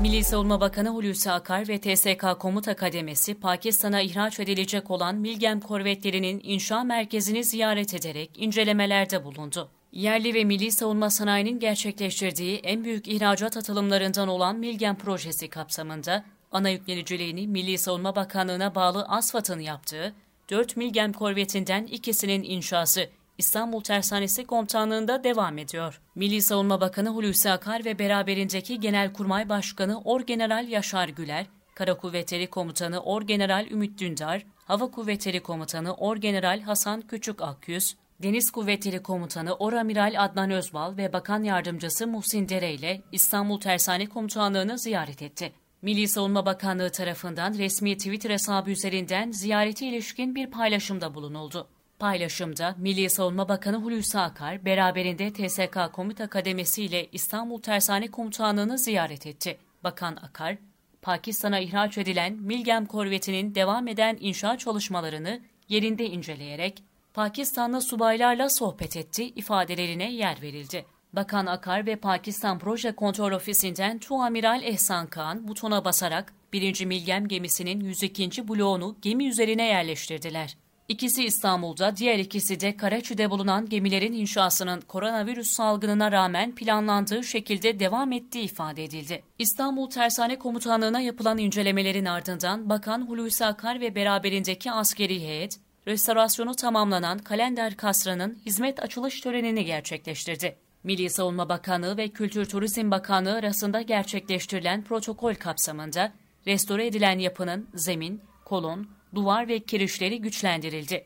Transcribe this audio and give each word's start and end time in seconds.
Milli 0.00 0.24
Savunma 0.24 0.60
Bakanı 0.60 0.88
Hulusi 0.88 1.30
Akar 1.30 1.68
ve 1.68 1.80
TSK 1.80 2.38
Komuta 2.38 2.76
Kademesi 2.76 3.34
Pakistan'a 3.34 4.00
ihraç 4.00 4.40
edilecek 4.40 4.90
olan 4.90 5.16
Milgem 5.16 5.60
korvetlerinin 5.60 6.40
inşa 6.44 6.84
merkezini 6.84 7.44
ziyaret 7.44 7.94
ederek 7.94 8.30
incelemelerde 8.36 9.24
bulundu. 9.24 9.70
Yerli 9.92 10.34
ve 10.34 10.44
milli 10.44 10.72
savunma 10.72 11.10
sanayinin 11.10 11.58
gerçekleştirdiği 11.58 12.56
en 12.56 12.84
büyük 12.84 13.08
ihracat 13.08 13.56
atılımlarından 13.56 14.28
olan 14.28 14.56
Milgem 14.56 14.96
projesi 14.96 15.48
kapsamında 15.48 16.24
ana 16.52 16.68
yükleniciliğini 16.68 17.48
Milli 17.48 17.78
Savunma 17.78 18.16
Bakanlığı'na 18.16 18.74
bağlı 18.74 19.04
ASFAD'ın 19.04 19.60
yaptığı 19.60 20.14
4 20.50 20.76
Milgem 20.76 21.12
korvetinden 21.12 21.86
ikisinin 21.86 22.42
inşası 22.42 23.08
İstanbul 23.38 23.80
Tersanesi 23.80 24.46
Komutanlığı'nda 24.46 25.24
devam 25.24 25.58
ediyor. 25.58 26.00
Milli 26.14 26.42
Savunma 26.42 26.80
Bakanı 26.80 27.08
Hulusi 27.08 27.50
Akar 27.50 27.84
ve 27.84 27.98
beraberindeki 27.98 28.80
Genelkurmay 28.80 29.48
Başkanı 29.48 30.00
Orgeneral 30.00 30.68
Yaşar 30.68 31.08
Güler, 31.08 31.46
Kara 31.74 31.94
Kuvvetleri 31.94 32.46
Komutanı 32.46 33.02
Orgeneral 33.02 33.66
Ümit 33.70 34.00
Dündar, 34.00 34.46
Hava 34.64 34.90
Kuvvetleri 34.90 35.40
Komutanı 35.42 35.94
Orgeneral 35.94 36.60
Hasan 36.60 37.00
Küçük 37.00 37.42
Akyüz, 37.42 37.96
Deniz 38.22 38.50
Kuvvetleri 38.50 39.02
Komutanı 39.02 39.54
Oramiral 39.54 40.14
Adnan 40.24 40.50
Özbal 40.50 40.96
ve 40.96 41.12
Bakan 41.12 41.42
Yardımcısı 41.42 42.06
Muhsin 42.06 42.48
Dere 42.48 42.74
ile 42.74 43.02
İstanbul 43.12 43.60
Tersane 43.60 44.06
Komutanlığı'nı 44.06 44.78
ziyaret 44.78 45.22
etti. 45.22 45.52
Milli 45.82 46.08
Savunma 46.08 46.46
Bakanlığı 46.46 46.92
tarafından 46.92 47.54
resmi 47.54 47.96
Twitter 47.96 48.30
hesabı 48.30 48.70
üzerinden 48.70 49.30
ziyareti 49.30 49.86
ilişkin 49.88 50.34
bir 50.34 50.50
paylaşımda 50.50 51.14
bulunuldu. 51.14 51.68
Paylaşımda 51.98 52.74
Milli 52.78 53.10
Savunma 53.10 53.48
Bakanı 53.48 53.76
Hulusi 53.76 54.18
Akar 54.18 54.64
beraberinde 54.64 55.32
TSK 55.32 55.92
Komuta 55.92 56.26
Kademesi 56.26 56.82
ile 56.82 57.08
İstanbul 57.12 57.60
Tersane 57.60 58.10
Komutanlığı'nı 58.10 58.78
ziyaret 58.78 59.26
etti. 59.26 59.58
Bakan 59.84 60.16
Akar, 60.16 60.56
Pakistan'a 61.02 61.58
ihraç 61.58 61.98
edilen 61.98 62.32
Milgem 62.32 62.86
korvetinin 62.86 63.54
devam 63.54 63.88
eden 63.88 64.16
inşaat 64.20 64.60
çalışmalarını 64.60 65.40
yerinde 65.68 66.06
inceleyerek 66.06 66.82
Pakistanlı 67.14 67.80
subaylarla 67.80 68.48
sohbet 68.48 68.96
etti 68.96 69.24
ifadelerine 69.24 70.12
yer 70.12 70.42
verildi. 70.42 70.84
Bakan 71.12 71.46
Akar 71.46 71.86
ve 71.86 71.96
Pakistan 71.96 72.58
Proje 72.58 72.92
Kontrol 72.92 73.32
Ofisi'nden 73.32 73.98
Tuamiral 73.98 74.62
Ehsan 74.62 75.06
Kağan 75.06 75.48
butona 75.48 75.84
basarak 75.84 76.32
1. 76.52 76.84
Milgem 76.84 77.28
gemisinin 77.28 77.80
102. 77.80 78.48
bloğunu 78.48 78.96
gemi 79.02 79.28
üzerine 79.28 79.66
yerleştirdiler. 79.66 80.56
İkisi 80.88 81.24
İstanbul'da, 81.24 81.96
diğer 81.96 82.18
ikisi 82.18 82.60
de 82.60 82.76
Karaçi'de 82.76 83.30
bulunan 83.30 83.68
gemilerin 83.68 84.12
inşasının 84.12 84.80
koronavirüs 84.80 85.50
salgınına 85.50 86.12
rağmen 86.12 86.54
planlandığı 86.54 87.24
şekilde 87.24 87.80
devam 87.80 88.12
ettiği 88.12 88.44
ifade 88.44 88.84
edildi. 88.84 89.22
İstanbul 89.38 89.90
Tersane 89.90 90.38
Komutanlığı'na 90.38 91.00
yapılan 91.00 91.38
incelemelerin 91.38 92.04
ardından 92.04 92.68
Bakan 92.68 93.08
Hulusi 93.08 93.44
Akar 93.44 93.80
ve 93.80 93.94
beraberindeki 93.94 94.70
askeri 94.72 95.20
heyet, 95.20 95.60
restorasyonu 95.86 96.54
tamamlanan 96.54 97.18
Kalender 97.18 97.76
Kasrı'nın 97.76 98.38
hizmet 98.46 98.82
açılış 98.82 99.20
törenini 99.20 99.64
gerçekleştirdi. 99.64 100.56
Milli 100.84 101.10
Savunma 101.10 101.48
Bakanlığı 101.48 101.96
ve 101.96 102.08
Kültür 102.08 102.44
Turizm 102.44 102.90
Bakanlığı 102.90 103.34
arasında 103.34 103.82
gerçekleştirilen 103.82 104.84
protokol 104.84 105.34
kapsamında 105.34 106.12
restore 106.46 106.86
edilen 106.86 107.18
yapının 107.18 107.68
zemin, 107.74 108.20
kolon, 108.44 108.97
duvar 109.14 109.48
ve 109.48 109.60
kirişleri 109.60 110.20
güçlendirildi. 110.20 111.04